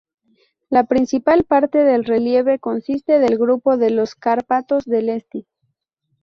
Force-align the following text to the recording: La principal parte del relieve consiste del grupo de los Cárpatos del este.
La 0.71 0.85
principal 0.85 1.43
parte 1.43 1.83
del 1.83 2.05
relieve 2.05 2.57
consiste 2.57 3.19
del 3.19 3.37
grupo 3.37 3.77
de 3.77 3.91
los 3.91 4.15
Cárpatos 4.15 4.83
del 4.85 5.09
este. 5.09 5.45